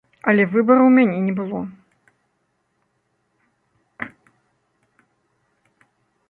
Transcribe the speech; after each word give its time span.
Але 0.31 0.43
выбару 0.53 0.83
ў 0.87 0.91
мяне 0.99 1.17
не 1.25 1.33
было. 1.39 1.59